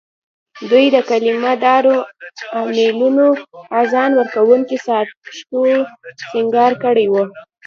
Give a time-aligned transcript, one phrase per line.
[0.69, 1.95] دوی د کلیمه دارو
[2.61, 3.27] امېلونو،
[3.81, 5.15] اذان ورکوونکو ساعتو
[6.31, 7.23] سینګار کړي وو.